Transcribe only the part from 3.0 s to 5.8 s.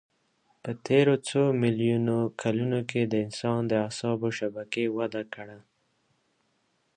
د انسان د اعصابو شبکې وده کړه.